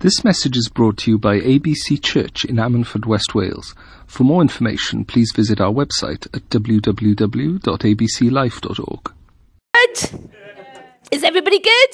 [0.00, 3.74] This message is brought to you by ABC Church in Ammanford, West Wales.
[4.06, 9.12] For more information, please visit our website at www.abclife.org.
[9.74, 10.30] Good.
[11.10, 11.90] Is everybody good?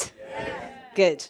[0.95, 1.29] Good.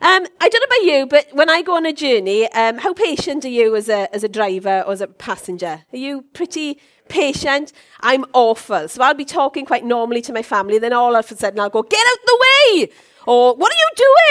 [0.00, 2.92] Um, I don't know about you, but when I go on a journey, um, how
[2.92, 5.84] patient are you as a, as a driver or as a passenger?
[5.92, 7.72] Are you pretty patient?
[8.00, 8.88] I'm awful.
[8.88, 11.70] So I'll be talking quite normally to my family, then all of a sudden I'll
[11.70, 12.90] go, get out the way!
[13.30, 13.90] Or, what are you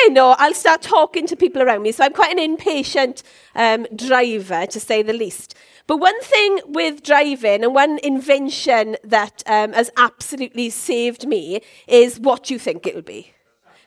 [0.09, 0.19] doing?
[0.19, 1.93] Or I'll start talking to people around me.
[1.93, 3.23] So I'm quite an impatient
[3.55, 5.55] um, driver, to say the least.
[5.87, 12.19] But one thing with driving and one invention that um, has absolutely saved me is
[12.19, 13.31] what you think it'll be.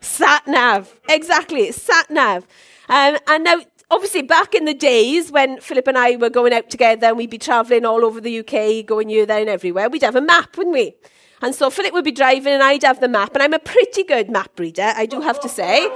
[0.00, 0.98] Sat nav.
[1.10, 2.46] Exactly, sat nav.
[2.88, 6.70] Um, and now, obviously, back in the days when Philip and I were going out
[6.70, 10.04] together and we'd be travelling all over the UK, going here, there, and everywhere, we'd
[10.04, 10.94] have a map, wouldn't we?
[11.42, 13.34] And so Philip would be driving and I'd have the map.
[13.34, 15.88] And I'm a pretty good map reader, I do have to say.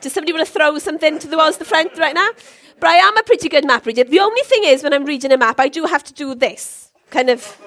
[0.00, 2.30] Does somebody want to throw something to the front right now?
[2.80, 4.04] But I am a pretty good map reader.
[4.04, 6.92] The only thing is, when I'm reading a map, I do have to do this
[7.10, 7.60] kind of,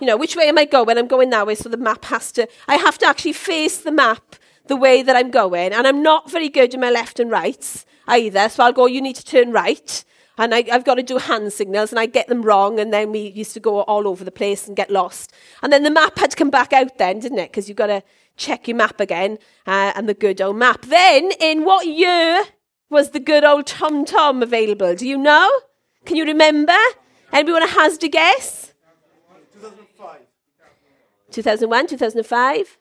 [0.00, 0.98] you know, which way am I going?
[0.98, 3.92] I'm going that way, so the map has to, I have to actually face the
[3.92, 5.72] map the way that I'm going.
[5.72, 8.48] And I'm not very good in my left and rights either.
[8.48, 10.04] So I'll go, you need to turn right.
[10.38, 12.78] And I, have got to do hand signals and I get them wrong.
[12.78, 15.32] And then we used to go all over the place and get lost.
[15.62, 17.50] And then the map had to come back out then, didn't it?
[17.50, 18.02] Because you've got to
[18.36, 20.82] check your map again uh, and the good old map.
[20.82, 22.44] Then, in what year
[22.90, 24.94] was the good old Tom Tom available?
[24.94, 25.50] Do you know?
[26.04, 26.76] Can you remember?
[27.32, 28.74] Anyone has to guess?
[29.54, 30.20] 2005.
[31.30, 32.78] 2001, 2005?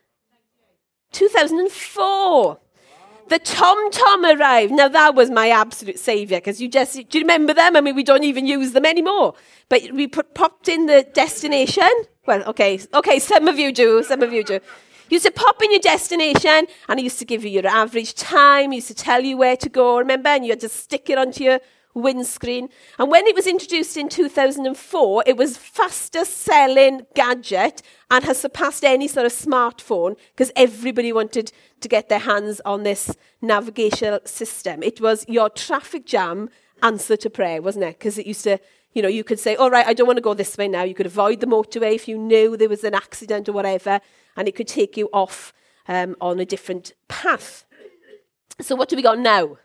[1.11, 2.59] 2004.
[3.27, 4.71] The Tom Tom arrived.
[4.71, 7.75] Now that was my absolute saviour because you just do you remember them?
[7.75, 9.33] I mean, we don't even use them anymore.
[9.67, 11.89] But we put, popped in the destination.
[12.27, 14.53] Well, okay, okay, some of you do, some of you do.
[14.53, 18.15] You used to pop in your destination, and it used to give you your average
[18.15, 18.73] time.
[18.73, 19.99] Used to tell you where to go.
[19.99, 21.59] Remember, and you had to stick it onto your
[21.95, 22.69] windscreen.
[22.99, 27.81] And when it was introduced in 2004, it was fastest selling gadget
[28.11, 32.83] and has surpassed any sort of smartphone because everybody wanted to get their hands on
[32.83, 34.83] this navigational system.
[34.83, 36.49] It was your traffic jam
[36.83, 37.97] answer to prayer, wasn't it?
[37.97, 38.59] Because it used to,
[38.93, 40.83] you know, you could say, all right, I don't want to go this way now.
[40.83, 44.01] You could avoid the motorway if you knew there was an accident or whatever,
[44.35, 45.53] and it could take you off
[45.87, 47.65] um, on a different path.
[48.61, 49.57] So what do we got now?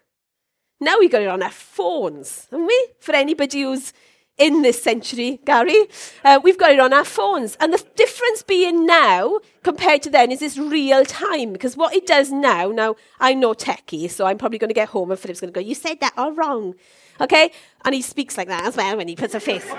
[0.80, 2.86] Now we got it on our phones, haven't we?
[3.00, 3.92] For anybody who's
[4.38, 5.86] in this century, Gary,
[6.24, 7.54] uh, we've got it on our phones.
[7.60, 11.52] And the difference being now compared to then is this real time.
[11.52, 14.88] Because what it does now, now I'm no techie, so I'm probably going to get
[14.88, 16.74] home and Philip's going to go, You said that all wrong.
[17.20, 17.52] Okay?
[17.84, 19.70] And he speaks like that as well when he puts a face.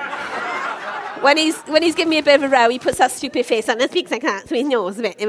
[1.22, 3.46] When he's when he's giving me a bit of a row, he puts that stupid
[3.46, 5.22] face on and speaks like that, so he knows a bit.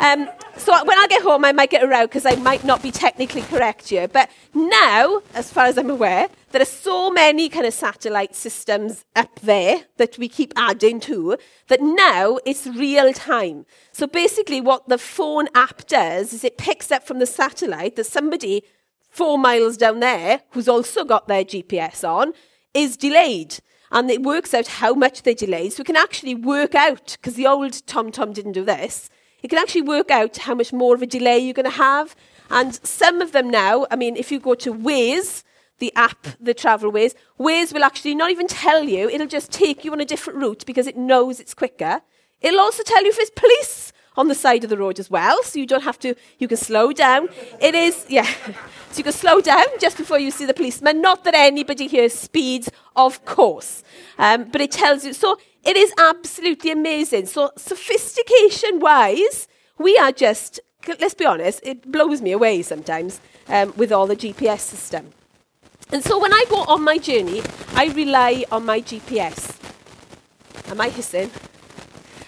[0.00, 2.82] Um, so when I get home, I might get a row because I might not
[2.82, 4.08] be technically correct here.
[4.08, 9.04] But now, as far as I'm aware, there are so many kind of satellite systems
[9.14, 11.36] up there that we keep adding to
[11.68, 13.66] that now it's real time.
[13.92, 18.06] So basically, what the phone app does is it picks up from the satellite that
[18.06, 18.62] somebody
[19.10, 22.32] four miles down there, who's also got their GPS on,
[22.72, 23.58] is delayed
[23.92, 25.72] and it works out how much they delayed.
[25.72, 29.10] So we can actually work out, because the old TomTom didn't do this,
[29.42, 32.14] it can actually work out how much more of a delay you're going to have.
[32.50, 35.44] And some of them now, I mean, if you go to Waze,
[35.78, 39.84] the app, the travel Waze, Waze will actually not even tell you, it'll just take
[39.84, 42.02] you on a different route because it knows it's quicker.
[42.40, 45.42] It'll also tell you if it's police on the side of the road as well,
[45.42, 47.28] so you don't have to, you can slow down.
[47.60, 48.28] It is, yeah,
[48.90, 51.00] so you can slow down just before you see the policeman.
[51.00, 53.84] Not that anybody here speeds, of course,
[54.18, 55.12] um, but it tells you.
[55.12, 57.26] So it is absolutely amazing.
[57.26, 59.46] So sophistication wise,
[59.78, 64.16] we are just, let's be honest, it blows me away sometimes um, with all the
[64.16, 65.10] GPS system.
[65.92, 67.42] And so when I go on my journey,
[67.74, 69.56] I rely on my GPS.
[70.68, 71.30] Am I hissing?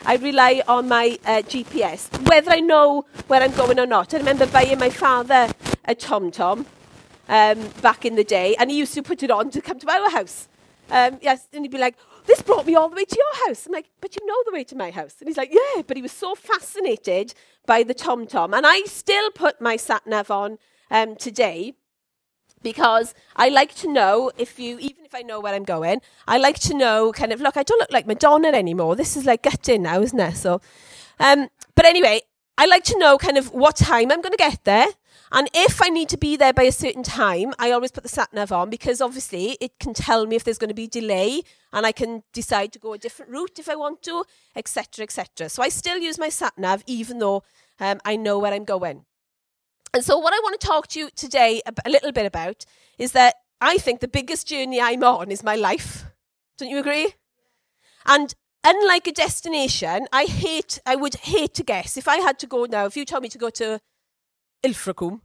[0.04, 4.12] I rely on my uh, GPS, whether I know where I'm going or not.
[4.14, 5.48] I remember buying my father
[5.84, 6.66] a Tom Tom
[7.28, 9.90] um, back in the day, and he used to put it on to come to
[9.90, 10.48] our house.
[10.90, 11.96] Um, yes, and he'd be like,
[12.26, 14.52] "This brought me all the way to your house." I'm like, "But you know the
[14.52, 17.34] way to my house." And he's like, "Yeah," but he was so fascinated
[17.66, 20.58] by the Tom Tom, and I still put my sat nav on
[20.90, 21.74] um, today
[22.62, 26.38] because I like to know if you, even if I know where I'm going, I
[26.38, 28.96] like to know kind of, look, I don't look like Madonna anymore.
[28.96, 30.36] This is like gutting now, isn't it?
[30.36, 30.60] So,
[31.18, 32.20] um, but anyway,
[32.56, 34.86] I like to know kind of what time I'm going to get there.
[35.34, 38.08] And if I need to be there by a certain time, I always put the
[38.08, 41.42] sat nav on because obviously it can tell me if there's going to be delay
[41.72, 44.24] and I can decide to go a different route if I want to,
[44.54, 45.48] etc., etc.
[45.48, 47.44] So I still use my sat nav even though
[47.80, 49.06] um, I know where I'm going.
[49.94, 52.64] And so, what I want to talk to you today a little bit about
[52.98, 56.04] is that I think the biggest journey I'm on is my life.
[56.58, 57.14] Don't you agree?
[58.06, 61.96] And unlike a destination, I hate, I would hate to guess.
[61.96, 63.80] If I had to go now, if you told me to go to
[64.62, 65.20] Ilfracombe,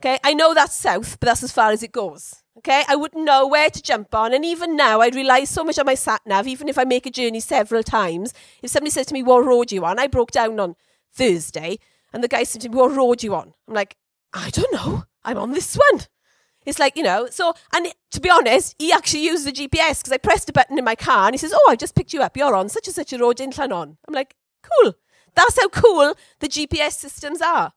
[0.00, 2.42] okay, I know that's south, but that's as far as it goes.
[2.58, 4.34] Okay, I wouldn't know where to jump on.
[4.34, 7.06] And even now, I'd rely so much on my sat nav, even if I make
[7.06, 8.34] a journey several times.
[8.62, 9.98] If somebody says to me, What road are you on?
[9.98, 10.76] I broke down on
[11.12, 11.78] Thursday,
[12.12, 13.54] and the guy said to me, What road are you on?
[13.66, 13.96] I'm like,
[14.34, 15.04] I don't know.
[15.24, 16.02] I'm on this one.
[16.66, 20.12] It's like, you know, so, and to be honest, he actually used the GPS because
[20.12, 22.20] I pressed a button in my car and he says, Oh, I just picked you
[22.20, 22.36] up.
[22.36, 23.96] You're on such and such a road in Llanon.
[24.06, 24.94] I'm like, Cool.
[25.34, 27.72] That's how cool the GPS systems are.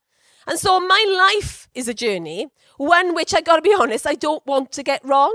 [0.47, 2.47] And so my life is a journey,
[2.77, 5.33] one which I got to be honest, I don't want to get wrong.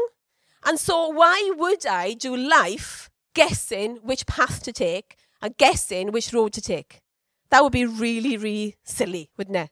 [0.65, 6.33] And so why would I do life guessing which path to take and guessing which
[6.33, 7.01] road to take?
[7.51, 9.71] That would be really, really silly, wouldn't it?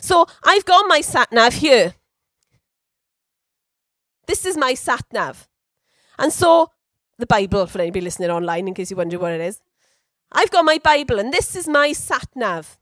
[0.00, 1.94] So I've got my sat nav here.
[4.26, 5.48] This is my sat nav.
[6.18, 6.70] And so
[7.18, 9.60] the Bible, for anybody listening online, in case you wonder what it is.
[10.32, 12.78] I've got my Bible, and this is my sat nav.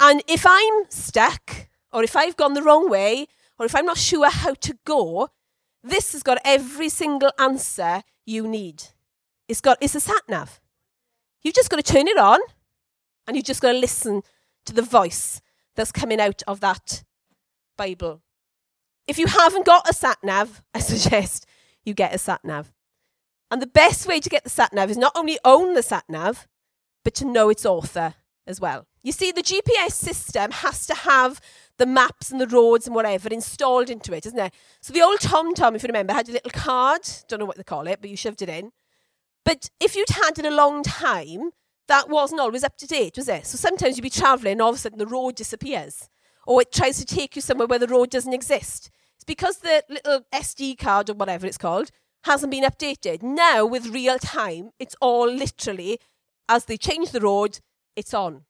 [0.00, 3.26] And if I'm stuck, or if I've gone the wrong way,
[3.58, 5.30] or if I'm not sure how to go,
[5.82, 8.84] this has got every single answer you need.
[9.48, 10.60] It's got it's a sat nav.
[11.42, 12.40] You've just got to turn it on,
[13.26, 14.22] and you've just got to listen
[14.66, 15.40] to the voice
[15.74, 17.04] that's coming out of that
[17.76, 18.22] Bible.
[19.06, 21.46] If you haven't got a sat nav, I suggest
[21.84, 22.72] you get a sat nav.
[23.50, 26.04] And the best way to get the sat nav is not only own the sat
[26.08, 26.46] nav,
[27.02, 28.14] but to know its author
[28.48, 28.86] as well.
[29.02, 31.40] You see, the GPS system has to have
[31.76, 34.52] the maps and the roads and whatever installed into it, isn't it?
[34.80, 37.02] So the old TomTom, if you remember, had a little card.
[37.28, 38.72] Don't know what they call it, but you shoved it in.
[39.44, 41.50] But if you'd had it a long time,
[41.86, 43.46] that wasn't always up to date, was it?
[43.46, 46.08] So sometimes you'd be travelling and all of a sudden the road disappears.
[46.46, 48.90] Or it tries to take you somewhere where the road doesn't exist.
[49.16, 51.90] It's because the little SD card or whatever it's called
[52.24, 53.22] hasn't been updated.
[53.22, 55.98] Now, with real time, it's all literally,
[56.48, 57.60] as they change the road,
[57.98, 58.44] it's on.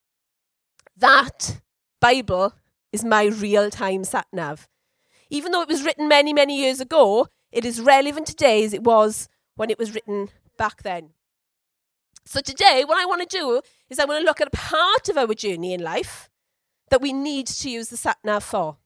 [0.97, 1.61] That
[2.01, 2.55] Bible
[2.93, 4.69] is my real time sat nav.
[5.31, 8.85] Even though it was written many, many years ago, it is relevant today as it
[8.85, 11.11] was when it was written back then.
[12.27, 15.09] So today, what I want to do is I want to look at a part
[15.09, 16.29] of our journey in life
[16.91, 18.77] that we need to use the sat nav for.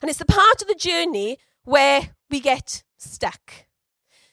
[0.00, 3.66] And it's the part of the journey where we get stuck.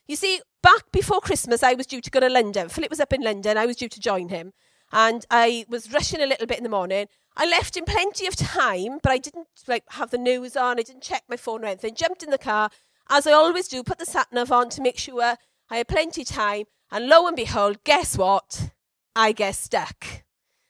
[0.08, 2.70] You see, back before Christmas, I was due to go to London.
[2.70, 3.58] Philip was up in London.
[3.58, 4.54] I was due to join him.
[4.94, 7.08] And I was rushing a little bit in the morning.
[7.36, 10.80] I left in plenty of time, but I didn't like have the news on.
[10.80, 11.96] I didn't check my phone or anything.
[11.96, 12.70] Jumped in the car,
[13.10, 15.36] as I always do, put the sat nav on to make sure
[15.70, 16.66] I had plenty of time.
[16.92, 18.70] And lo and behold, guess what?
[19.16, 20.24] I get stuck.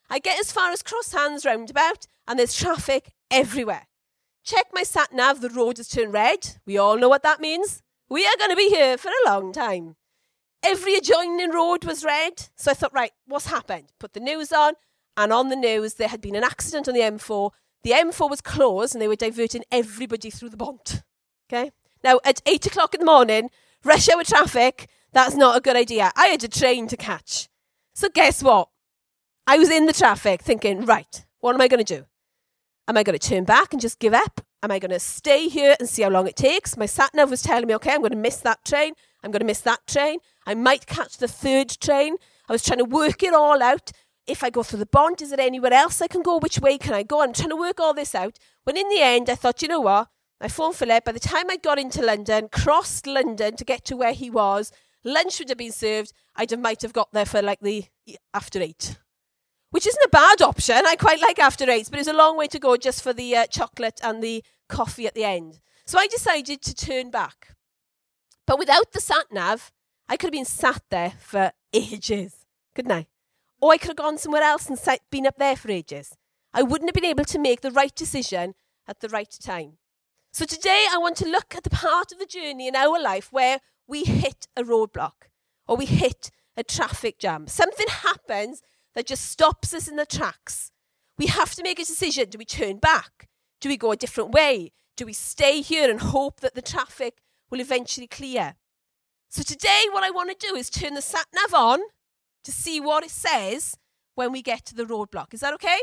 [0.10, 3.88] I get as far as Cross Hands roundabout, and there's traffic everywhere.
[4.46, 6.58] Check my sat nav, the road has turned red.
[6.66, 7.81] We all know what that means.
[8.10, 9.96] We are going to be here for a long time.
[10.63, 12.50] Every adjoining road was red.
[12.56, 13.92] So I thought, right, what's happened?
[14.00, 14.74] Put the news on,
[15.18, 17.51] and on the news, there had been an accident on the M4.
[17.83, 21.04] The M4 was closed, and they were diverting everybody through the Bont.
[21.50, 21.71] Okay?
[22.04, 23.50] Now, at 8 o'clock in the morning,
[23.83, 26.12] rush hour traffic, that's not a good idea.
[26.15, 27.50] I had a train to catch.
[27.94, 28.69] So guess what?
[29.45, 32.06] I was in the traffic thinking, right, what am I going to do?
[32.88, 34.42] Am I going to turn back and just give up?
[34.63, 36.77] Am I going to stay here and see how long it takes?
[36.77, 38.93] My sat nav was telling me, okay, I'm going to miss that train.
[39.24, 40.20] I'm going to miss that train.
[40.46, 42.18] I might catch the third train.
[42.50, 43.92] I was trying to work it all out.
[44.27, 46.38] If I go through the Bont, is there anywhere else I can go?
[46.38, 47.22] Which way can I go?
[47.22, 48.38] I'm trying to work all this out.
[48.63, 50.08] When in the end, I thought, you know what?
[50.39, 51.06] I phoned Philip.
[51.06, 54.72] By the time I got into London, crossed London to get to where he was,
[55.03, 56.13] lunch would have been served.
[56.36, 57.86] Have might have got there for like the
[58.34, 58.98] after eight,
[59.70, 60.82] which isn't a bad option.
[60.86, 63.36] I quite like after eight, but it's a long way to go just for the
[63.36, 65.60] uh, chocolate and the coffee at the end.
[65.86, 67.56] So I decided to turn back.
[68.45, 69.71] But without the sat nav,
[70.07, 72.45] I could have been sat there for ages,
[72.75, 73.07] couldn't I?
[73.62, 76.17] Or I could have gone somewhere else and sat, been up there for ages.
[76.53, 78.55] I wouldn't have been able to make the right decision
[78.88, 79.77] at the right time.
[80.31, 83.31] So today I want to look at the part of the journey in our life
[83.31, 85.29] where we hit a roadblock
[85.67, 87.47] or we hit a traffic jam.
[87.47, 88.62] Something happens
[88.93, 90.71] that just stops us in the tracks.
[91.17, 92.29] We have to make a decision.
[92.29, 93.29] Do we turn back?
[93.62, 94.71] Do we go a different way?
[94.97, 97.21] Do we stay here and hope that the traffic
[97.53, 98.55] will eventually clear?
[99.29, 101.79] So today, what I want to do is turn the sat nav on
[102.43, 103.77] to see what it says
[104.15, 105.36] when we get to the roadblock.
[105.36, 105.77] Is that okay?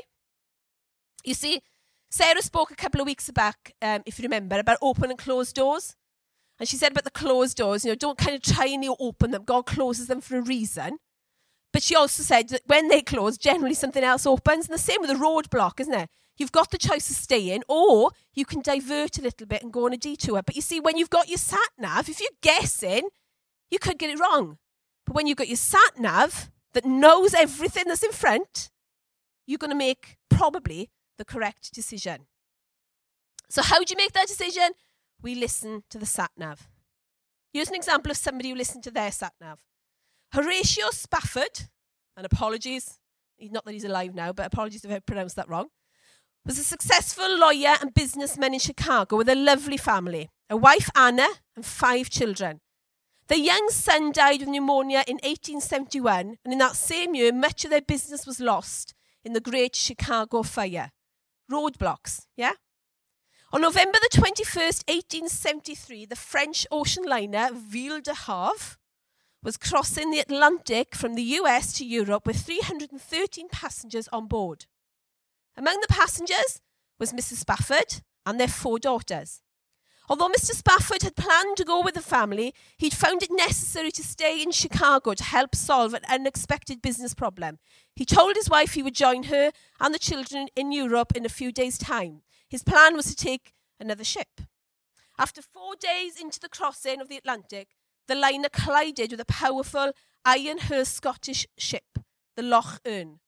[1.25, 1.63] You see,
[2.11, 5.55] Sarah spoke a couple of weeks back, um, if you remember, about open and closed
[5.55, 5.95] doors.
[6.59, 9.31] And she said about the closed doors, you know, don't kind of try and open
[9.31, 9.45] them.
[9.45, 10.99] God closes them for a reason.
[11.73, 14.67] But she also said that when they close, generally something else opens.
[14.67, 16.11] And the same with the roadblock, isn't it?
[16.41, 19.85] You've got the choice of staying, or you can divert a little bit and go
[19.85, 20.43] on a detour.
[20.43, 23.11] But you see, when you've got your sat nav, if you're guessing,
[23.71, 24.57] you could get it wrong.
[25.05, 28.71] But when you've got your sat nav that knows everything that's in front,
[29.47, 32.27] you're going to make probably the correct decision.
[33.51, 34.71] So, how do you make that decision?
[35.21, 36.71] We listen to the sat nav.
[37.53, 39.61] Here's an example of somebody who listened to their sat nav.
[40.33, 41.69] Horatio Spafford,
[42.17, 42.99] and apologies,
[43.39, 45.69] not that he's alive now, but apologies if I pronounced that wrong
[46.45, 51.29] was a successful lawyer and businessman in Chicago with a lovely family, a wife Anna
[51.55, 52.61] and five children.
[53.29, 57.71] Their young son died of pneumonia in 1871, and in that same year, much of
[57.71, 58.95] their business was lost
[59.25, 60.91] in the Great Chicago Fire.
[61.51, 62.55] Roadblocks, yeah?
[63.53, 68.77] On November the 21st, 1873, the French ocean liner Ville de Havre
[69.43, 74.67] was crossing the Atlantic from the US to Europe with 313 passengers on board.
[75.57, 76.61] Among the passengers
[76.99, 77.39] was Mrs.
[77.39, 79.43] Spafford and their four daughters.
[80.09, 80.51] Although Mr.
[80.51, 84.51] Spafford had planned to go with the family, he'd found it necessary to stay in
[84.51, 87.61] Chicago to help solve an unexpected business problem.
[87.95, 91.29] He told his wife he would join her and the children in Europe in a
[91.29, 92.23] few days' time.
[92.49, 94.41] His plan was to take another ship.
[95.17, 97.69] After four days into the crossing of the Atlantic,
[98.09, 99.93] the liner collided with a powerful
[100.27, 102.01] Ironhurst Scottish ship,
[102.35, 103.21] the Loch Earn.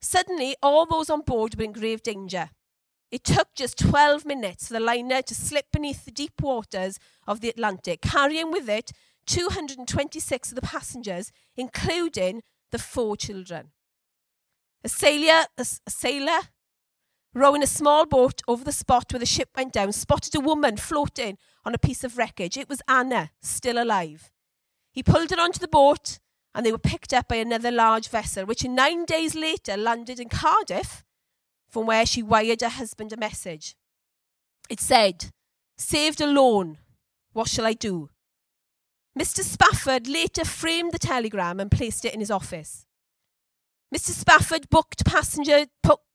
[0.00, 2.50] Suddenly, all those on board were in grave danger.
[3.10, 7.40] It took just 12 minutes for the liner to slip beneath the deep waters of
[7.40, 8.92] the Atlantic, carrying with it
[9.26, 13.70] 226 of the passengers, including the four children.
[14.82, 16.40] A sailor, a, sailor
[17.34, 20.76] rowing a small boat over the spot where the ship went down spotted a woman
[20.76, 22.56] floating on a piece of wreckage.
[22.56, 24.30] It was Anna, still alive.
[24.92, 26.18] He pulled her onto the boat
[26.54, 30.28] and they were picked up by another large vessel, which nine days later landed in
[30.28, 31.04] Cardiff,
[31.68, 33.74] from where she wired her husband a message.
[34.70, 35.30] It said,
[35.76, 36.78] Saved alone,
[37.32, 38.10] what shall I do?
[39.18, 39.42] Mr.
[39.42, 42.86] Spafford later framed the telegram and placed it in his office.
[43.94, 44.10] Mr.
[44.10, 45.66] Spafford booked passenger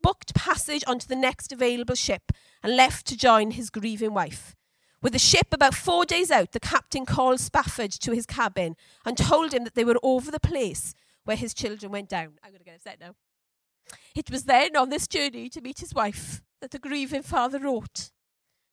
[0.02, 2.32] booked passage onto the next available ship
[2.62, 4.56] and left to join his grieving wife.
[5.02, 8.76] With the ship about four days out, the captain called Spafford to his cabin
[9.06, 12.34] and told him that they were over the place where his children went down.
[12.44, 13.16] I'm going to get upset now.
[14.16, 18.12] It was then on this journey to meet his wife that the grieving father wrote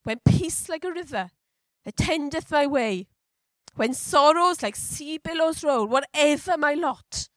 [0.02, 1.30] When peace like a river
[1.85, 3.06] attendeth my way,
[3.76, 7.28] when sorrows like sea billows roll, whatever my lot.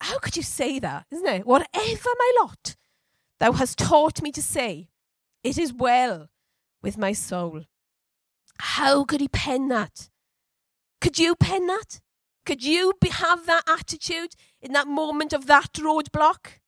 [0.00, 1.46] How could you say that, isn't it?
[1.46, 2.76] Whatever my lot,
[3.40, 4.90] thou hast taught me to say,
[5.42, 6.28] it is well
[6.82, 7.62] with my soul.
[8.58, 10.08] How could he pen that?
[11.00, 12.00] Could you pen that?
[12.44, 16.58] Could you be, have that attitude in that moment of that roadblock?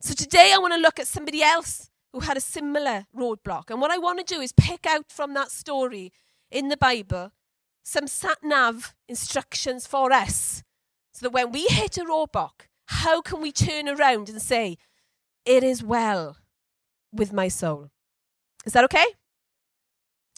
[0.00, 3.70] So today I want to look at somebody else who had a similar roadblock.
[3.70, 6.12] And what I want to do is pick out from that story
[6.50, 7.32] in the Bible
[7.82, 10.62] some sat nav instructions for us
[11.12, 14.76] so that when we hit a roadblock, how can we turn around and say,
[15.44, 16.36] It is well
[17.12, 17.90] with my soul?
[18.64, 19.06] Is that okay?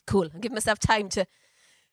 [0.07, 0.28] Cool.
[0.35, 1.26] I'll give myself time to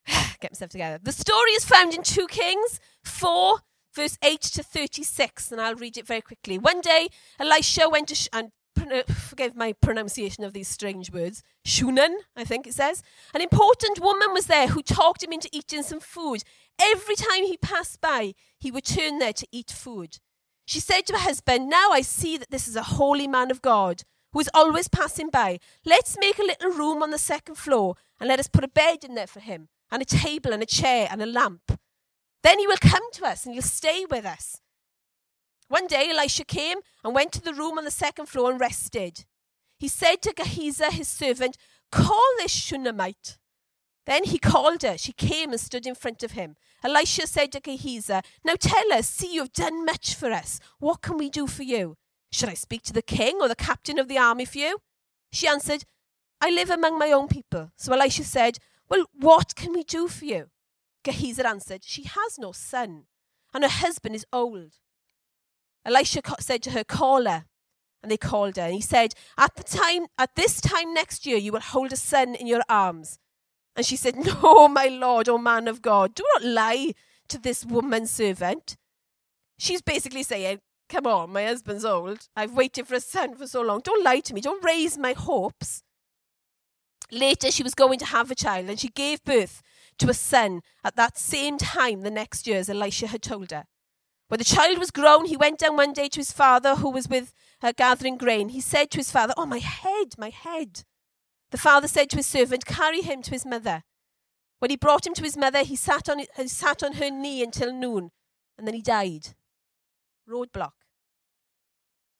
[0.39, 0.99] get myself together.
[1.01, 3.57] The story is found in 2 Kings 4,
[3.95, 6.57] verse 8 to 36, and I'll read it very quickly.
[6.57, 7.09] One day,
[7.39, 8.51] Elisha went to, sh- and
[9.09, 13.03] forgive my pronunciation of these strange words, Shunan, I think it says.
[13.33, 16.43] An important woman was there who talked him into eating some food.
[16.79, 20.19] Every time he passed by, he would turn there to eat food.
[20.65, 23.61] She said to her husband, Now I see that this is a holy man of
[23.61, 24.03] God
[24.39, 25.59] is always passing by.
[25.85, 29.03] Let's make a little room on the second floor and let us put a bed
[29.03, 31.79] in there for him, and a table and a chair and a lamp.
[32.43, 34.61] Then he will come to us and he'll stay with us.
[35.67, 39.25] One day Elisha came and went to the room on the second floor and rested.
[39.77, 41.57] He said to Gehazi, his servant,
[41.91, 43.37] Call this Shunammite.
[44.05, 44.97] Then he called her.
[44.97, 46.55] She came and stood in front of him.
[46.83, 50.59] Elisha said to Gehazi, Now tell us, see, you have done much for us.
[50.79, 51.97] What can we do for you?
[52.31, 54.79] Should I speak to the king or the captain of the army for you?
[55.31, 55.85] She answered,
[56.41, 57.71] I live among my own people.
[57.77, 60.49] So Elisha said, Well, what can we do for you?
[61.03, 63.03] Gehazi answered, She has no son,
[63.53, 64.73] and her husband is old.
[65.85, 67.45] Elisha said to her, Call her.
[68.03, 68.63] And they called her.
[68.63, 71.97] And he said, At the time, at this time next year, you will hold a
[71.97, 73.19] son in your arms.
[73.75, 76.93] And she said, No, my lord, O man of God, do not lie
[77.29, 78.75] to this woman servant.
[79.57, 82.27] She's basically saying, Come on, my husband's old.
[82.35, 83.81] I've waited for a son for so long.
[83.83, 84.41] Don't lie to me.
[84.41, 85.83] Don't raise my hopes.
[87.11, 89.61] Later, she was going to have a child, and she gave birth
[89.99, 93.65] to a son at that same time the next year as Elisha had told her.
[94.29, 97.07] When the child was grown, he went down one day to his father, who was
[97.07, 98.49] with her gathering grain.
[98.49, 100.83] He said to his father, Oh, my head, my head.
[101.51, 103.83] The father said to his servant, Carry him to his mother.
[104.59, 107.41] When he brought him to his mother, he sat on, he sat on her knee
[107.41, 108.11] until noon,
[108.57, 109.29] and then he died.
[110.29, 110.73] Roadblock.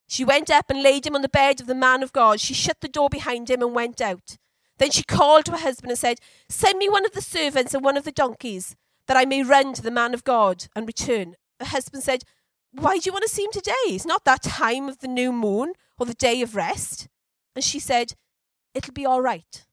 [0.08, 2.40] She went up and laid him on the bed of the man of God.
[2.40, 4.38] She shut the door behind him and went out.
[4.78, 7.84] Then she called to her husband and said, Send me one of the servants and
[7.84, 8.76] one of the donkeys,
[9.08, 11.36] that I may run to the man of God and return.
[11.60, 12.24] Her husband said,
[12.72, 13.74] Why do you want to see him today?
[13.88, 17.08] It's not that time of the new moon or the day of rest.
[17.56, 18.14] And she said,
[18.74, 19.66] It'll be all right.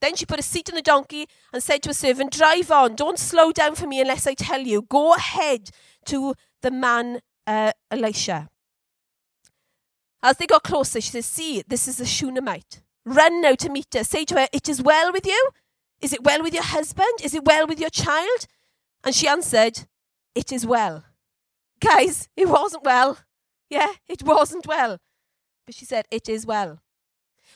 [0.00, 2.94] Then she put a seat on the donkey and said to a servant, Drive on,
[2.94, 4.82] don't slow down for me unless I tell you.
[4.82, 5.70] Go ahead
[6.06, 8.48] to the man uh, Elisha.
[10.22, 12.82] As they got closer, she says, See, this is a Shunammite.
[13.04, 14.04] Run now to meet her.
[14.04, 15.50] Say to her, It is well with you?
[16.00, 17.20] Is it well with your husband?
[17.22, 18.46] Is it well with your child?
[19.04, 19.86] And she answered,
[20.34, 21.04] It is well.
[21.80, 23.18] Guys, it wasn't well.
[23.70, 24.98] Yeah, it wasn't well.
[25.66, 26.80] But she said, It is well.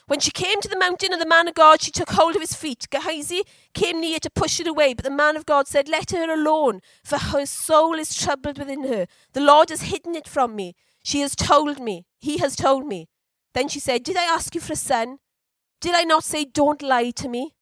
[0.07, 2.41] When she came to the mountain of the man of God, she took hold of
[2.41, 2.87] his feet.
[2.91, 3.43] Gehazi
[3.73, 6.81] came near to push it away, but the man of God said, Let her alone,
[7.03, 9.07] for her soul is troubled within her.
[9.33, 10.75] The Lord has hidden it from me.
[11.05, 12.07] She has told me.
[12.19, 13.09] He has told me.
[13.53, 15.19] Then she said, Did I ask you for a son?
[15.79, 17.53] Did I not say, Don't lie to me?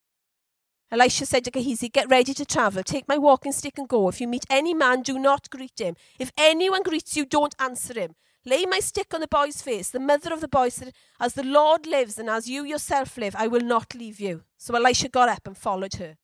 [0.90, 2.84] Elisha said to Gehazi, Get ready to travel.
[2.84, 4.08] Take my walking stick and go.
[4.08, 5.98] If you meet any man, do not greet him.
[6.18, 8.16] If anyone greets you, don't answer him.
[8.46, 9.90] Lay my stick on the boy's face.
[9.90, 13.36] The mother of the boy said, As the Lord lives and as you yourself live,
[13.38, 14.44] I will not leave you.
[14.58, 16.16] So Elisha got up and followed her.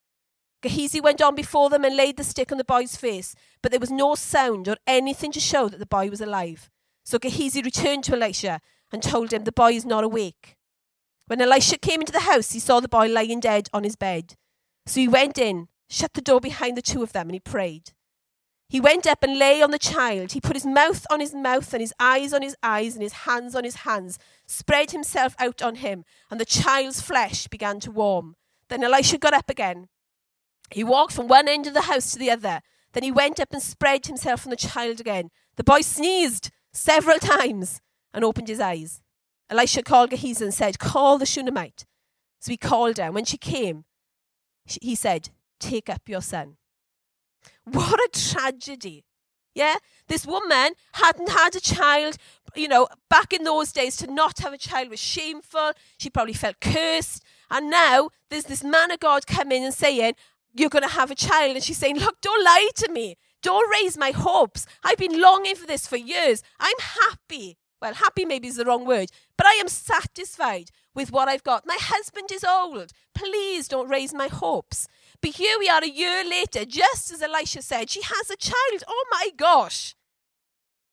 [0.61, 3.79] Gehazi went on before them and laid the stick on the boy's face, but there
[3.81, 6.69] was no sound or anything to show that the boy was alive.
[7.09, 8.61] So Gehazi returned to Elisha
[8.91, 10.57] and told him, The boy is not awake.
[11.25, 14.35] When Elisha came into the house, he saw the boy lying dead on his bed.
[14.85, 17.93] So he went in, shut the door behind the two of them, and he prayed.
[18.67, 20.33] He went up and lay on the child.
[20.33, 23.25] He put his mouth on his mouth and his eyes on his eyes and his
[23.25, 27.89] hands on his hands, spread himself out on him, and the child's flesh began to
[27.89, 28.35] warm.
[28.67, 29.87] Then Elisha got up again.
[30.69, 32.61] He walked from one end of the house to the other.
[32.93, 35.31] Then he went up and spread himself on the child again.
[35.55, 37.81] The boy sneezed several times
[38.13, 39.01] and opened his eyes.
[39.49, 41.85] Elisha called Gehazi and said, Call the Shunammite.
[42.39, 43.03] So he called her.
[43.05, 43.85] And when she came,
[44.65, 45.29] he said,
[45.59, 46.57] Take up your son.
[47.65, 49.05] What a tragedy.
[49.55, 49.75] Yeah?
[50.07, 52.17] This woman hadn't had a child.
[52.55, 55.73] You know, back in those days, to not have a child was shameful.
[55.97, 57.23] She probably felt cursed.
[57.49, 60.13] And now there's this man of God coming and saying,
[60.53, 61.55] You're going to have a child.
[61.55, 63.17] And she's saying, Look, don't lie to me.
[63.41, 64.65] Don't raise my hopes.
[64.83, 66.43] I've been longing for this for years.
[66.59, 67.57] I'm happy.
[67.81, 71.65] Well, happy maybe is the wrong word, but I am satisfied with what I've got.
[71.65, 72.91] My husband is old.
[73.15, 74.87] Please don't raise my hopes.
[75.21, 78.83] But here we are a year later, just as Elisha said, she has a child.
[78.85, 79.95] Oh my gosh.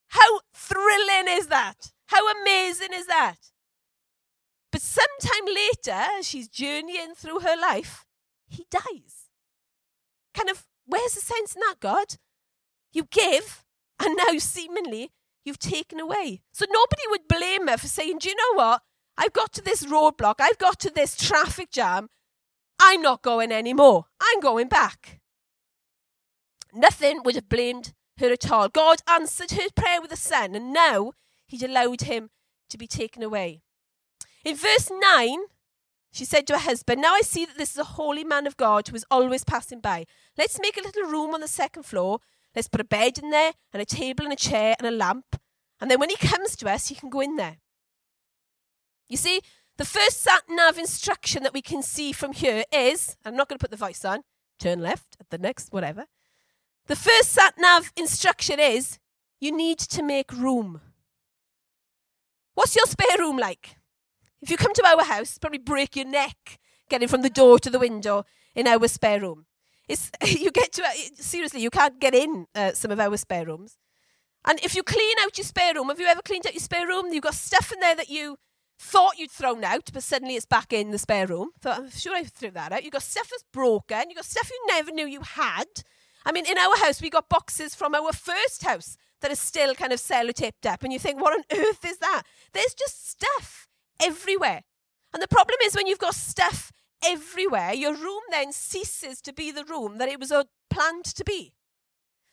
[0.08, 1.92] How thrilling is that?
[2.06, 3.50] How amazing is that?
[4.70, 8.04] But sometime later, as she's journeying through her life,
[8.46, 9.30] he dies.
[10.34, 12.16] Kind of, where's the sense in that, God?
[12.92, 13.64] You give,
[13.98, 15.10] and now seemingly
[15.44, 16.42] you've taken away.
[16.52, 18.82] So nobody would blame her for saying, Do you know what?
[19.18, 22.08] I've got to this roadblock, I've got to this traffic jam,
[22.78, 24.04] I'm not going anymore.
[24.20, 25.20] I'm going back.
[26.74, 28.68] Nothing would have blamed her at all.
[28.68, 31.12] God answered her prayer with a son, and now
[31.46, 32.30] he'd allowed him
[32.70, 33.62] to be taken away.
[34.44, 35.38] In verse 9,
[36.12, 38.56] she said to her husband, Now I see that this is a holy man of
[38.56, 40.06] God who is always passing by.
[40.36, 42.20] Let's make a little room on the second floor.
[42.56, 45.36] Let's put a bed in there, and a table, and a chair, and a lamp.
[45.78, 47.58] And then when he comes to us, he can go in there.
[49.08, 49.42] You see,
[49.76, 53.58] the first sat nav instruction that we can see from here is I'm not going
[53.58, 54.22] to put the voice on,
[54.58, 56.06] turn left at the next, whatever.
[56.86, 58.98] The first sat nav instruction is
[59.38, 60.80] you need to make room.
[62.54, 63.76] What's your spare room like?
[64.40, 67.68] If you come to our house, probably break your neck getting from the door to
[67.68, 69.44] the window in our spare room.
[69.88, 70.82] It's, you get to,
[71.14, 73.78] seriously, you can't get in uh, some of our spare rooms.
[74.46, 76.86] And if you clean out your spare room, have you ever cleaned out your spare
[76.86, 77.12] room?
[77.12, 78.36] You've got stuff in there that you
[78.78, 81.50] thought you'd thrown out, but suddenly it's back in the spare room.
[81.60, 82.84] Thought, I'm sure I threw that out.
[82.84, 84.04] You've got stuff that's broken.
[84.08, 85.66] You've got stuff you never knew you had.
[86.24, 89.74] I mean, in our house, we got boxes from our first house that are still
[89.74, 92.24] kind of sellotaped up, and you think, what on earth is that?
[92.52, 93.66] There's just stuff
[94.00, 94.62] everywhere.
[95.14, 96.70] And the problem is when you've got stuff
[97.04, 101.24] everywhere, your room then ceases to be the room that it was uh, planned to
[101.24, 101.54] be.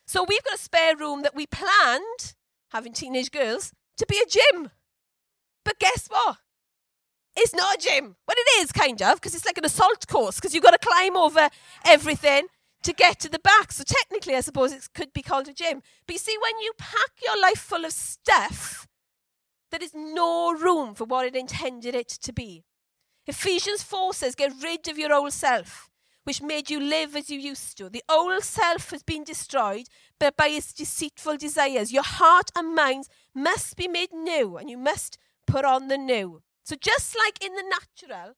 [0.06, 2.34] So we've got a spare room that we planned,
[2.72, 4.70] having teenage girls, to be a gym.
[5.64, 6.38] But guess what?
[7.36, 8.16] It's not a gym.
[8.28, 10.78] Well, it is kind of, because it's like an assault course, because you've got to
[10.78, 11.48] climb over
[11.84, 12.46] everything
[12.84, 13.72] to get to the back.
[13.72, 15.82] So technically, I suppose it could be called a gym.
[16.06, 18.86] But you see, when you pack your life full of stuff,
[19.70, 22.62] there is no room for what it intended it to be.
[23.26, 25.88] Ephesians 4 says, Get rid of your old self,
[26.24, 27.88] which made you live as you used to.
[27.88, 29.86] The old self has been destroyed
[30.18, 31.92] but by its deceitful desires.
[31.92, 36.42] Your heart and minds must be made new, and you must put on the new.
[36.64, 38.34] So, just like in the natural,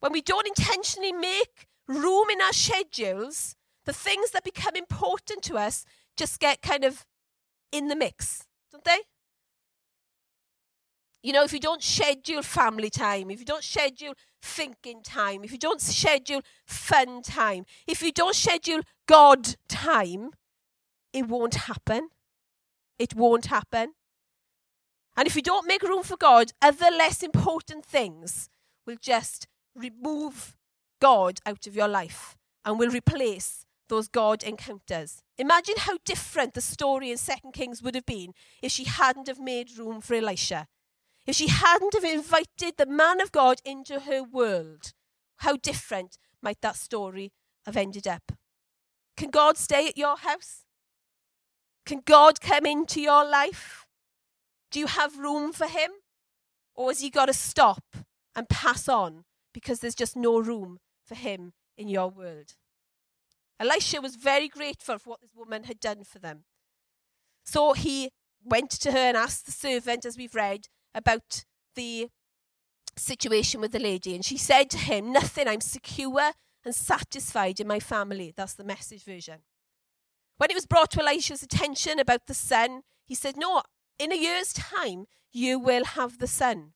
[0.00, 5.56] when we don't intentionally make room in our schedules, the things that become important to
[5.56, 5.84] us
[6.16, 7.04] just get kind of
[7.72, 9.00] in the mix, don't they?
[11.22, 15.52] You know, if you don't schedule family time, if you don't schedule thinking time, if
[15.52, 20.30] you don't schedule fun time, if you don't schedule God time,
[21.12, 22.08] it won't happen.
[22.98, 23.94] It won't happen.
[25.16, 28.48] And if you don't make room for God, other less important things
[28.86, 30.56] will just remove
[31.00, 35.22] God out of your life and will replace those God encounters.
[35.36, 39.40] Imagine how different the story in 2 Kings would have been if she hadn't have
[39.40, 40.66] made room for Elisha.
[41.26, 44.92] If she hadn't have invited the man of God into her world,
[45.38, 47.32] how different might that story
[47.66, 48.32] have ended up?
[49.16, 50.64] Can God stay at your house?
[51.84, 53.86] Can God come into your life?
[54.70, 55.90] Do you have room for him?
[56.74, 57.84] Or has he got to stop
[58.34, 62.54] and pass on because there's just no room for him in your world?
[63.58, 66.44] Elisha was very grateful for what this woman had done for them.
[67.44, 68.10] So he
[68.42, 72.08] went to her and asked the servant, as we've read, about the
[72.96, 74.14] situation with the lady.
[74.14, 76.32] And she said to him, Nothing, I'm secure
[76.64, 78.32] and satisfied in my family.
[78.36, 79.40] That's the message version.
[80.36, 83.62] When it was brought to Elisha's attention about the son, he said, No,
[83.98, 86.72] in a year's time, you will have the son.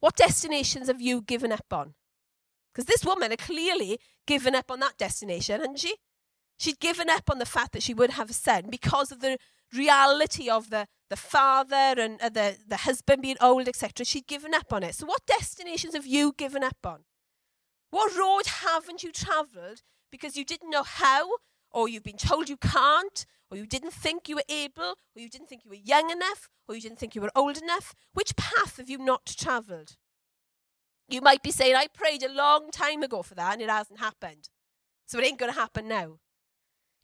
[0.00, 1.94] What destinations have you given up on?
[2.72, 5.96] Because this woman had clearly given up on that destination, hadn't she?
[6.58, 9.38] She'd given up on the fact that she would have a son because of the
[9.74, 14.04] reality of the, the father and uh, the, the husband being old, etc.
[14.04, 14.94] She'd given up on it.
[14.94, 17.04] So, what destinations have you given up on?
[17.90, 21.28] What road haven't you travelled because you didn't know how,
[21.70, 25.28] or you've been told you can't, or you didn't think you were able, or you
[25.28, 27.94] didn't think you were young enough, or you didn't think you were old enough?
[28.12, 29.96] Which path have you not travelled?
[31.08, 34.00] You might be saying, I prayed a long time ago for that and it hasn't
[34.00, 34.48] happened.
[35.06, 36.18] So it ain't going to happen now.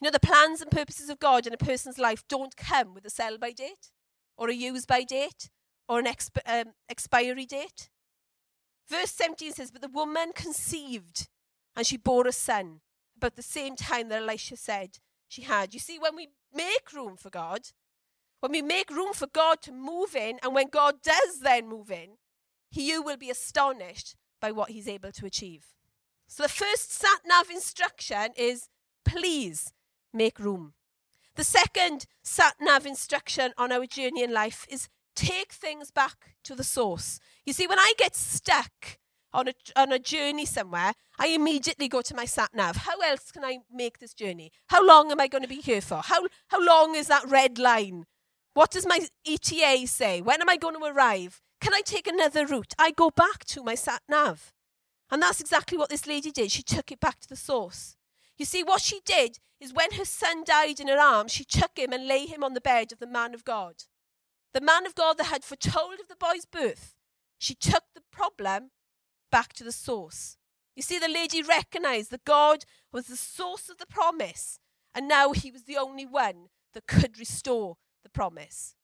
[0.02, 3.04] You know, the plans and purposes of God in a person's life don't come with
[3.04, 3.92] a sell by date
[4.36, 5.48] or a use by date
[5.88, 6.08] or an
[6.44, 7.88] um, expiry date.
[8.88, 11.28] Verse 17 says, But the woman conceived
[11.76, 12.80] and she bore a son
[13.16, 15.72] about the same time that Elisha said she had.
[15.72, 17.60] You see, when we make room for God,
[18.40, 21.92] when we make room for God to move in, and when God does then move
[21.92, 22.16] in,
[22.72, 25.66] you will be astonished by what he's able to achieve.
[26.26, 28.68] So the first sat nav instruction is
[29.04, 29.72] please
[30.12, 30.74] make room.
[31.34, 36.54] The second sat nav instruction on our journey in life is take things back to
[36.54, 37.20] the source.
[37.46, 38.98] You see, when I get stuck
[39.32, 42.76] on a, on a journey somewhere, I immediately go to my sat nav.
[42.76, 44.52] How else can I make this journey?
[44.68, 46.02] How long am I going to be here for?
[46.04, 48.04] How, how long is that red line?
[48.54, 50.20] What does my ETA say?
[50.20, 51.40] When am I going to arrive?
[51.60, 52.74] Can I take another route?
[52.78, 54.52] I go back to my sat nav.
[55.10, 56.50] And that's exactly what this lady did.
[56.50, 57.96] She took it back to the source.
[58.42, 61.78] You see, what she did is when her son died in her arms, she took
[61.78, 63.84] him and lay him on the bed of the man of God.
[64.52, 66.96] The man of God that had foretold of the boy's birth.
[67.38, 68.72] She took the problem
[69.30, 70.38] back to the source.
[70.74, 74.58] You see, the lady recognized that God was the source of the promise,
[74.92, 78.74] and now he was the only one that could restore the promise.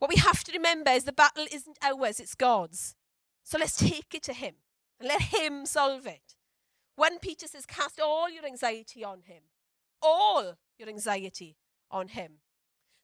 [0.00, 2.96] What we have to remember is the battle isn't ours, it's God's.
[3.44, 4.56] So let's take it to Him
[4.98, 6.34] and let Him solve it.
[6.96, 9.42] 1 Peter says, Cast all your anxiety on Him.
[10.00, 11.56] All your anxiety
[11.90, 12.38] on Him.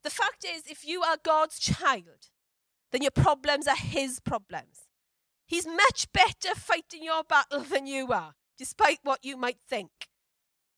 [0.02, 2.30] The fact is, if you are God's child,
[2.92, 4.88] then your problems are His problems.
[5.46, 9.90] He's much better fighting your battle than you are, despite what you might think.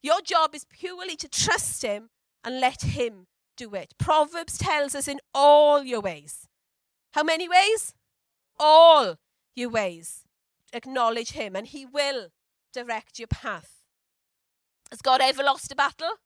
[0.03, 2.11] Your job is purely to trust Him
[2.44, 3.94] and let Him do it.
[3.99, 6.46] Proverbs tells us in all your ways.
[7.12, 7.94] How many ways?
[8.59, 9.16] All
[9.57, 10.25] your ways.
[10.73, 12.29] Acknowledge Him, and He will
[12.72, 13.83] direct your path.
[14.90, 16.16] Has God ever lost a battle?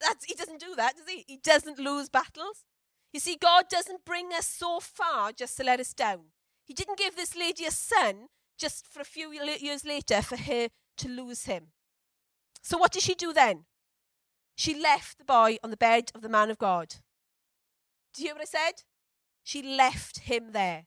[0.00, 1.24] That's, he doesn't do that, does he?
[1.26, 2.64] He doesn't lose battles.
[3.12, 6.32] You see, God doesn't bring us so far just to let us down.
[6.64, 8.26] He didn't give this lady a son
[8.58, 11.68] just for a few years later for her to lose him.
[12.62, 13.64] So, what did she do then?
[14.56, 16.96] She left the boy on the bed of the man of God.
[18.14, 18.82] Do you hear what I said?
[19.42, 20.86] She left him there.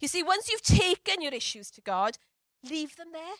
[0.00, 2.18] You see, once you've taken your issues to God,
[2.68, 3.36] leave them there.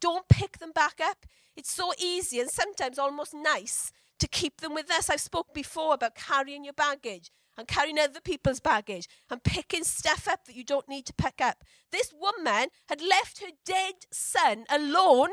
[0.00, 1.26] Don't pick them back up.
[1.56, 5.10] It's so easy and sometimes almost nice to keep them with us.
[5.10, 10.28] I've spoken before about carrying your baggage and carrying other people's baggage and picking stuff
[10.28, 11.64] up that you don't need to pick up.
[11.90, 15.30] This woman had left her dead son alone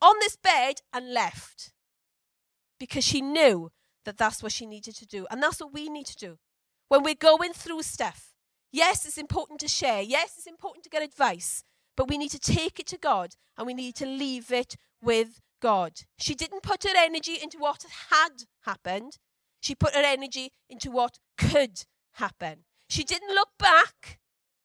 [0.00, 1.72] on this bed and left
[2.78, 3.70] because she knew
[4.04, 5.26] that that's what she needed to do.
[5.30, 6.38] And that's what we need to do.
[6.88, 8.34] When we're going through stuff,
[8.70, 10.02] yes, it's important to share.
[10.02, 11.64] Yes, it's important to get advice.
[11.96, 15.40] But we need to take it to God and we need to leave it with
[15.60, 16.00] God.
[16.18, 19.18] She didn't put her energy into what had happened,
[19.60, 22.64] she put her energy into what could happen.
[22.88, 24.18] She didn't look back,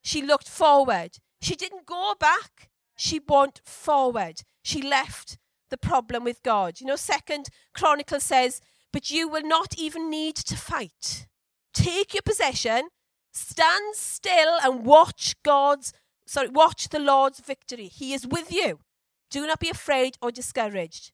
[0.04, 1.18] she looked forward.
[1.42, 4.44] She didn't go back, she went forward.
[4.64, 5.40] She left
[5.72, 6.80] the problem with God.
[6.80, 8.62] You know, Second Chronicle says,
[8.94, 11.28] But you will not even need to fight.
[11.74, 12.90] Take your possession,
[13.32, 15.94] stand still and watch God's
[16.32, 17.88] sorry, watch the Lord's victory.
[17.88, 18.80] He is with you.
[19.30, 21.12] Do not be afraid or discouraged.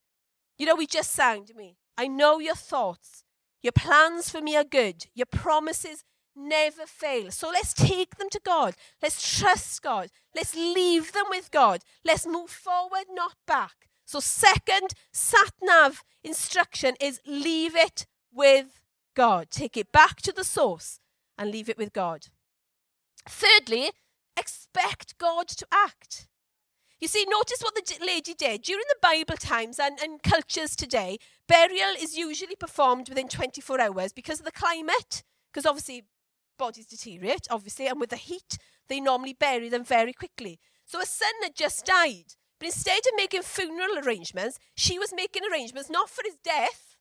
[0.58, 1.78] You know, we just sang to me.
[1.98, 3.24] I know your thoughts.
[3.64, 5.08] Your plans for me are good.
[5.16, 6.04] Your promises
[6.36, 7.32] never fail.
[7.32, 8.76] So let's take them to God.
[9.02, 10.10] Let's trust God.
[10.36, 11.82] Let's leave them with God.
[12.06, 13.90] Let's move forward, not back.
[14.06, 18.80] So, second sat nav instruction is leave it with
[19.16, 19.50] God.
[19.50, 21.02] Take it back to the source
[21.38, 22.28] and leave it with God.
[23.28, 23.92] Thirdly,
[24.38, 26.28] expect God to act.
[27.00, 28.64] You see, notice what the lady did.
[28.64, 34.14] During the Bible times and, and cultures today, burial is usually performed within 24 hours
[34.14, 36.06] because of the climate, because obviously
[36.58, 40.60] bodies deteriorate, obviously, and with the heat, they normally bury them very quickly.
[40.86, 45.44] So a son had just died, but instead of making funeral arrangements, she was making
[45.52, 46.96] arrangements not for his death,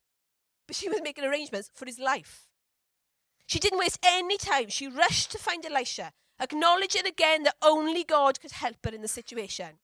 [0.66, 2.49] but she was making arrangements for his life.
[3.46, 4.68] She didn't waste any time.
[4.68, 9.09] She rushed to find Elisha, acknowledging again that only God could help her in the
[9.09, 9.79] situation.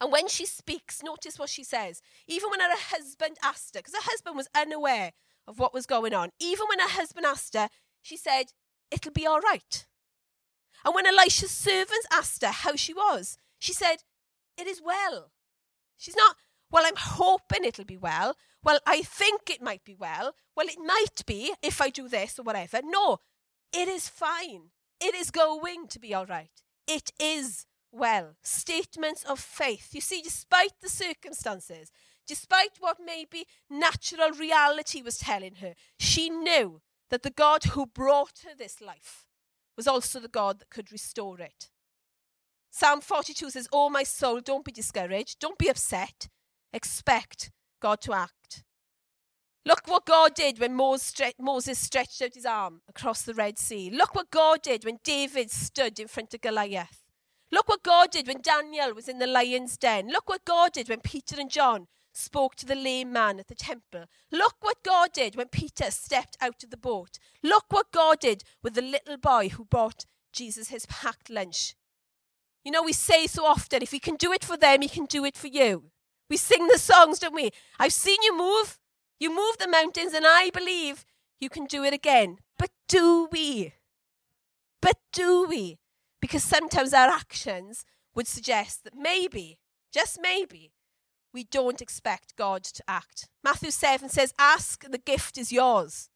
[0.00, 2.02] And when she speaks, notice what she says.
[2.26, 5.12] Even when her husband asked her, because her husband was unaware
[5.46, 7.68] of what was going on, even when her husband asked her,
[8.02, 8.52] she said,
[8.90, 9.86] It'll be all right.
[10.84, 13.96] And when Elisha's servants asked her how she was, she said,
[14.56, 15.32] It is well.
[15.96, 16.36] She's not,
[16.70, 18.36] Well, I'm hoping it'll be well.
[18.62, 20.34] Well, I think it might be well.
[20.54, 22.80] Well, it might be if I do this or whatever.
[22.84, 23.18] No,
[23.72, 24.70] it is fine.
[25.00, 26.50] It is going to be all right.
[26.86, 28.36] It is well.
[28.42, 29.94] Statements of faith.
[29.94, 31.90] You see, despite the circumstances,
[32.26, 36.80] despite what maybe natural reality was telling her, she knew
[37.10, 39.26] that the God who brought her this life
[39.76, 41.70] was also the God that could restore it.
[42.70, 46.28] Psalm 42 says, Oh, my soul, don't be discouraged, don't be upset,
[46.72, 48.64] expect God to act.
[49.66, 53.90] Look what God did when Moses stretched out his arm across the Red Sea.
[53.90, 57.02] Look what God did when David stood in front of Goliath.
[57.50, 60.06] Look what God did when Daniel was in the lion's den.
[60.08, 63.56] Look what God did when Peter and John spoke to the lame man at the
[63.56, 64.04] temple.
[64.30, 67.18] Look what God did when Peter stepped out of the boat.
[67.42, 71.74] Look what God did with the little boy who brought Jesus his packed lunch.
[72.64, 75.06] You know, we say so often, if he can do it for them, he can
[75.06, 75.90] do it for you.
[76.30, 77.50] We sing the songs, don't we?
[77.80, 78.78] I've seen you move.
[79.18, 81.04] You move the mountains, and I believe
[81.40, 82.38] you can do it again.
[82.58, 83.74] But do we?
[84.82, 85.78] But do we?
[86.20, 89.58] Because sometimes our actions would suggest that maybe,
[89.92, 90.72] just maybe,
[91.32, 93.28] we don't expect God to act.
[93.44, 96.08] Matthew 7 says, Ask, the gift is yours.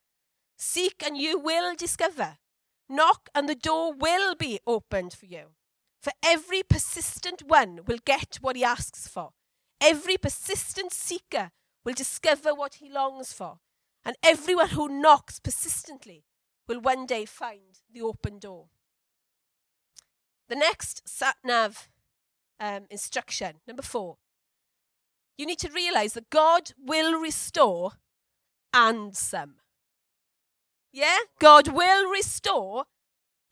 [0.57, 2.37] Seek, and you will discover.
[2.89, 5.53] Knock, and the door will be opened for you.
[6.01, 9.29] For every persistent one will get what he asks for.
[9.79, 11.51] Every persistent seeker
[11.83, 13.59] will discover what he longs for.
[14.03, 16.23] And everyone who knocks persistently
[16.67, 18.67] will one day find the open door.
[20.49, 21.89] The next sat nav
[22.59, 24.17] um, instruction, number four,
[25.37, 27.93] you need to realize that God will restore
[28.73, 29.55] and some.
[30.91, 31.17] Yeah?
[31.39, 32.85] God will restore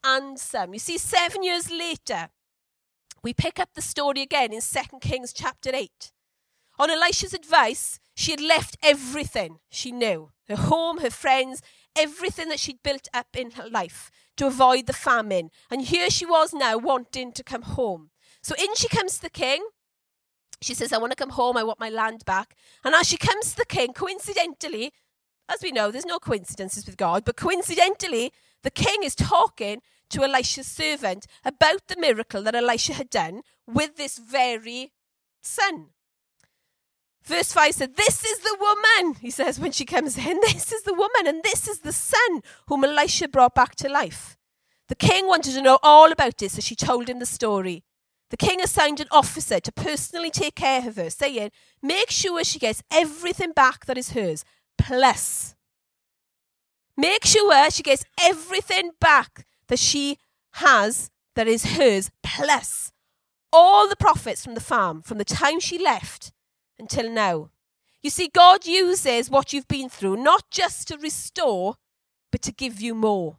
[0.04, 0.72] and some.
[0.72, 2.30] You see, seven years later,
[3.22, 6.12] we pick up the story again in 2 Kings chapter 8.
[6.78, 11.62] On Elisha's advice, she had left everything she knew her home, her friends,
[11.96, 15.50] everything that she'd built up in her life to avoid the famine.
[15.70, 18.10] And here she was now wanting to come home.
[18.42, 19.64] So in she comes to the king.
[20.60, 21.56] She says, I want to come home.
[21.56, 22.56] I want my land back.
[22.84, 24.92] And as she comes to the king, coincidentally,
[25.48, 29.80] as we know, there's no coincidences with God, but coincidentally, the king is talking
[30.10, 34.92] to Elisha's servant about the miracle that Elisha had done with this very
[35.40, 35.94] son.
[37.30, 40.40] Verse 5 said, This is the woman, he says when she comes in.
[40.40, 44.36] This is the woman, and this is the son whom Elisha brought back to life.
[44.88, 47.84] The king wanted to know all about it, so she told him the story.
[48.30, 52.58] The king assigned an officer to personally take care of her, saying, Make sure she
[52.58, 54.44] gets everything back that is hers,
[54.76, 55.54] plus.
[56.96, 60.18] Make sure she gets everything back that she
[60.54, 62.90] has that is hers, plus
[63.52, 66.32] all the profits from the farm from the time she left
[66.80, 67.50] until now.
[68.02, 71.76] You see, God uses what you've been through not just to restore,
[72.32, 73.36] but to give you more.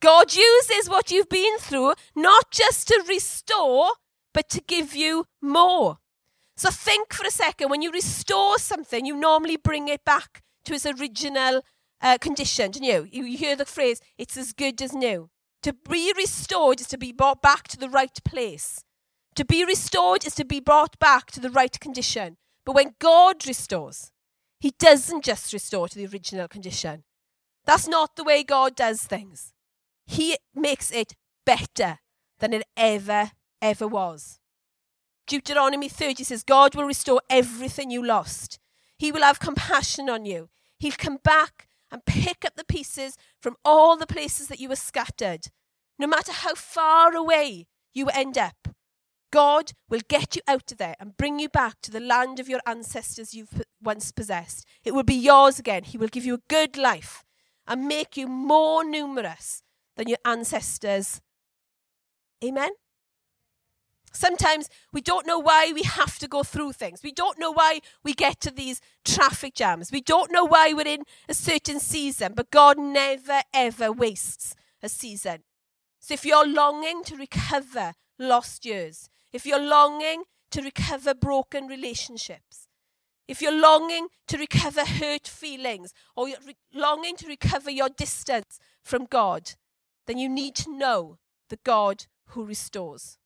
[0.00, 3.92] God uses what you've been through not just to restore,
[4.34, 5.98] but to give you more.
[6.56, 10.74] So think for a second when you restore something, you normally bring it back to
[10.74, 11.62] its original
[12.00, 13.08] uh, condition, don't you?
[13.10, 13.24] you?
[13.24, 15.30] You hear the phrase, it's as good as new.
[15.62, 18.84] To be restored is to be brought back to the right place.
[19.36, 22.38] To be restored is to be brought back to the right condition.
[22.64, 24.10] But when God restores,
[24.60, 27.04] He doesn't just restore to the original condition.
[27.66, 29.52] That's not the way God does things.
[30.06, 31.98] He makes it better
[32.38, 34.40] than it ever, ever was.
[35.26, 38.58] Deuteronomy 30 says, God will restore everything you lost.
[38.96, 40.48] He will have compassion on you.
[40.78, 44.76] He'll come back and pick up the pieces from all the places that you were
[44.76, 45.48] scattered.
[45.98, 48.68] No matter how far away you end up,
[49.30, 52.48] God will get you out of there and bring you back to the land of
[52.48, 54.66] your ancestors you've once possessed.
[54.84, 55.84] It will be yours again.
[55.84, 57.24] He will give you a good life
[57.66, 59.62] and make you more numerous
[59.96, 61.20] than your ancestors.
[62.44, 62.70] Amen?
[64.12, 67.02] Sometimes we don't know why we have to go through things.
[67.02, 69.92] We don't know why we get to these traffic jams.
[69.92, 74.88] We don't know why we're in a certain season, but God never, ever wastes a
[74.88, 75.40] season.
[76.00, 82.68] So if you're longing to recover lost years, if you're longing to recover broken relationships,
[83.28, 88.58] if you're longing to recover hurt feelings, or you're re- longing to recover your distance
[88.82, 89.52] from God,
[90.06, 91.18] then you need to know
[91.50, 93.18] the God who restores.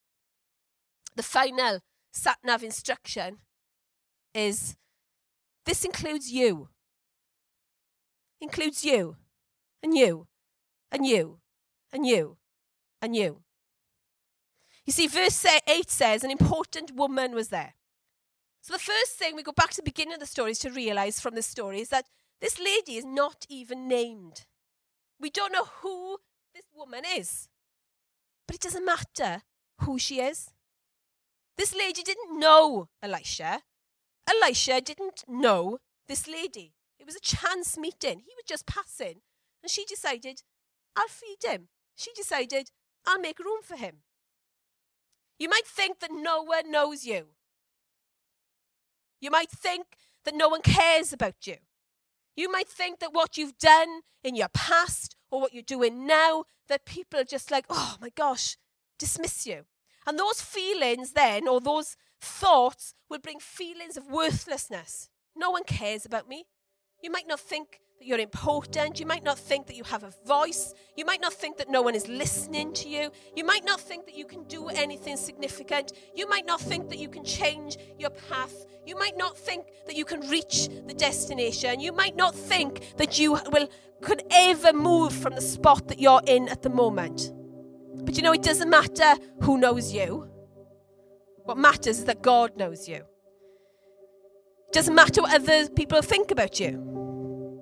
[1.17, 1.81] The final
[2.13, 3.39] sat nav instruction
[4.35, 4.77] is
[5.67, 6.69] this includes you.
[8.41, 9.17] Includes you,
[9.83, 10.27] and you,
[10.91, 11.41] and you,
[11.93, 12.39] and you,
[13.03, 13.43] and you.
[14.87, 17.75] You see, verse 8 says, An important woman was there.
[18.63, 20.71] So the first thing we go back to the beginning of the story is to
[20.71, 22.07] realize from the story is that
[22.41, 24.47] this lady is not even named.
[25.19, 26.19] We don't know who
[26.55, 27.49] this woman is.
[28.47, 29.43] But it doesn't matter
[29.83, 30.51] who she is.
[31.57, 33.61] This lady didn't know Elisha.
[34.29, 36.75] Elisha didn't know this lady.
[36.99, 38.21] It was a chance meeting.
[38.21, 39.21] He was just passing.
[39.63, 40.43] And she decided,
[40.97, 41.69] I'll feed him.
[41.95, 42.71] She decided,
[43.07, 44.03] I'll make room for him.
[45.41, 47.29] You might think that no one knows you.
[49.21, 49.87] You might think
[50.25, 51.57] that no one cares about you.
[52.37, 56.45] You might think that what you've done in your past or what you're doing now,
[56.69, 58.59] that people are just like, oh my gosh,
[58.99, 59.65] dismiss you.
[60.07, 65.09] And those feelings then, or those thoughts, will bring feelings of worthlessness.
[65.35, 66.45] No one cares about me.
[67.03, 69.01] You might not think that you're important.
[69.01, 70.75] You might not think that you have a voice.
[70.97, 73.11] You might not think that no one is listening to you.
[73.35, 75.93] You might not think that you can do anything significant.
[76.15, 78.55] You might not think that you can change your path.
[78.87, 81.81] You might not think that you can reach the destination.
[81.81, 83.69] You might not think that you will
[84.03, 87.33] could ever move from the spot that you're in at the moment.
[88.05, 90.29] But you know, it doesn't matter who knows you.
[91.45, 93.05] What matters is that God knows you.
[94.73, 96.73] Doesn't matter what other people think about you.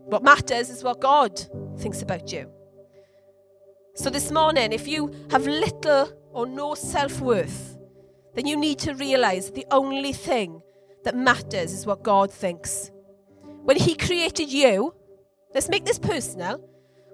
[0.09, 1.40] What matters is what God
[1.79, 2.51] thinks about you.
[3.94, 7.79] So this morning, if you have little or no self worth,
[8.35, 10.61] then you need to realize the only thing
[11.05, 12.90] that matters is what God thinks.
[13.64, 14.94] When He created you,
[15.55, 16.62] let's make this personal.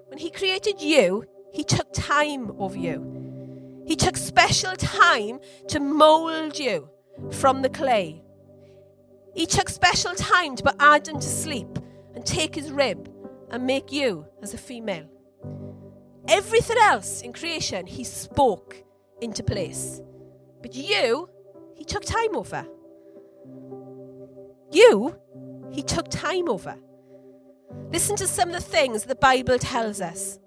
[0.09, 3.83] When He created you, He took time over you.
[3.85, 6.89] He took special time to mold you
[7.31, 8.24] from the clay.
[9.35, 11.77] He took special time to put Adam to sleep
[12.15, 13.11] and take his rib
[13.51, 15.07] and make you as a female.
[16.27, 18.81] Everything else in creation, he spoke
[19.21, 20.01] into place.
[20.61, 21.29] But you,
[21.75, 22.65] he took time over.
[24.71, 25.15] You,
[25.69, 26.77] he took time over.
[27.91, 30.39] Listen to some of the things the Bible tells us.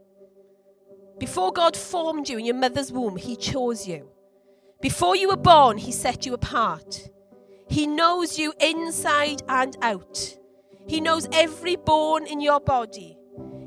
[1.18, 4.08] Before God formed you in your mother's womb, he chose you.
[4.80, 7.10] Before you were born, he set you apart.
[7.68, 10.36] He knows you inside and out.
[10.86, 13.18] He knows every bone in your body.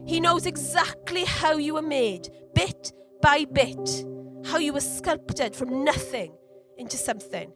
[0.05, 2.91] He knows exactly how you were made, bit
[3.21, 4.05] by bit,
[4.45, 6.33] how you were sculpted from nothing
[6.77, 7.53] into something.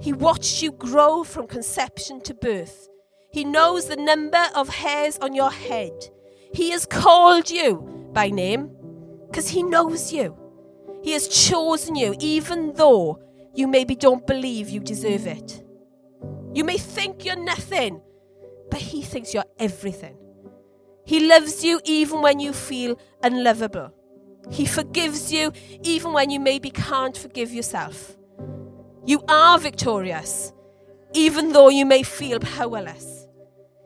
[0.00, 2.88] He watched you grow from conception to birth.
[3.32, 5.92] He knows the number of hairs on your head.
[6.52, 8.70] He has called you by name
[9.26, 10.36] because he knows you.
[11.02, 13.20] He has chosen you even though
[13.54, 15.64] you maybe don't believe you deserve it.
[16.58, 18.00] You may think you're nothing,
[18.68, 20.16] but He thinks you're everything.
[21.04, 23.92] He loves you even when you feel unlovable.
[24.50, 25.52] He forgives you
[25.84, 28.16] even when you maybe can't forgive yourself.
[29.06, 30.52] You are victorious,
[31.14, 33.28] even though you may feel powerless.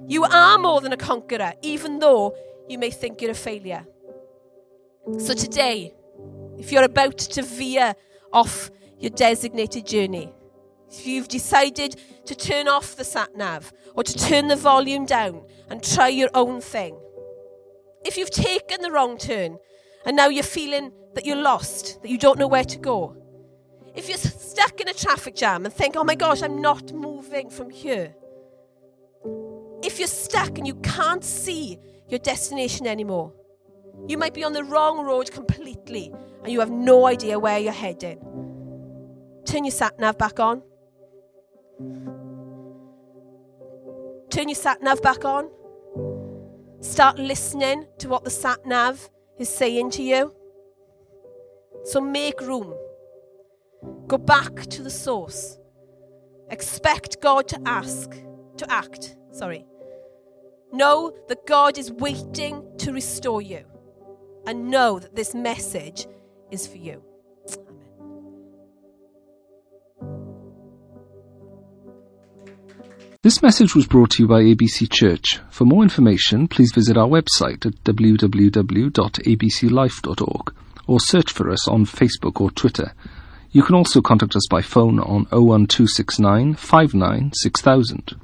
[0.08, 2.34] You are more than a conqueror, even though
[2.70, 3.86] you may think you're a failure.
[5.18, 5.92] So today,
[6.56, 7.94] if you're about to veer
[8.32, 10.32] off your designated journey,
[10.92, 15.42] if you've decided to turn off the sat nav or to turn the volume down
[15.70, 16.98] and try your own thing,
[18.04, 19.58] if you've taken the wrong turn
[20.04, 23.16] and now you're feeling that you're lost, that you don't know where to go,
[23.94, 27.50] if you're stuck in a traffic jam and think, oh my gosh, I'm not moving
[27.50, 28.14] from here,
[29.82, 31.78] if you're stuck and you can't see
[32.08, 33.32] your destination anymore,
[34.08, 36.12] you might be on the wrong road completely
[36.42, 38.18] and you have no idea where you're heading.
[39.44, 40.62] Turn your sat nav back on.
[44.30, 45.50] Turn your sat nav back on.
[46.80, 50.34] Start listening to what the sat nav is saying to you.
[51.84, 52.74] So make room.
[54.06, 55.58] Go back to the source.
[56.50, 58.10] Expect God to ask,
[58.56, 59.64] to act, sorry.
[60.72, 63.64] Know that God is waiting to restore you.
[64.46, 66.06] And know that this message
[66.50, 67.02] is for you.
[73.22, 75.38] This message was brought to you by ABC Church.
[75.48, 80.54] For more information, please visit our website at www.abclife.org
[80.88, 82.92] or search for us on Facebook or Twitter.
[83.52, 88.16] You can also contact us by phone on 01269 59 6000.